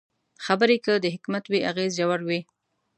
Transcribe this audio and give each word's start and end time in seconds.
خبرې 0.45 0.77
که 0.85 0.93
د 1.03 1.05
حکمت 1.15 1.43
وي، 1.47 1.59
اغېز 1.71 1.91
ژور 1.99 2.19
وي 2.27 2.39